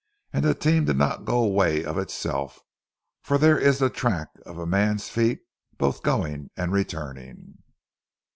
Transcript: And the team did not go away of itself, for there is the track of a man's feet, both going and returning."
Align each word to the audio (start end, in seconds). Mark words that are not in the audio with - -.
And 0.33 0.43
the 0.43 0.55
team 0.55 0.85
did 0.85 0.97
not 0.97 1.25
go 1.25 1.43
away 1.43 1.85
of 1.85 1.99
itself, 1.99 2.63
for 3.21 3.37
there 3.37 3.59
is 3.59 3.77
the 3.77 3.91
track 3.91 4.29
of 4.47 4.57
a 4.57 4.65
man's 4.65 5.09
feet, 5.09 5.41
both 5.77 6.01
going 6.01 6.49
and 6.57 6.71
returning." 6.71 7.59